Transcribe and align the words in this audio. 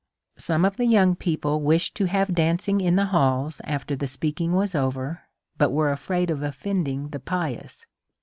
Some 0.39 0.65
of 0.65 0.77
the 0.77 0.87
young 0.87 1.15
people 1.15 1.61
wished 1.61 1.93
to 1.97 2.05
have 2.05 2.33
dancing 2.33 2.81
in 2.81 2.95
the 2.95 3.05
halls 3.05 3.61
after 3.65 3.95
the 3.95 4.07
speaking 4.07 4.51
was 4.51 4.73
over, 4.73 5.21
but 5.59 5.71
were 5.71 5.91
afraid 5.91 6.31
of 6.31 6.41
offending 6.41 7.09
the 7.09 7.19
pious. 7.19 7.85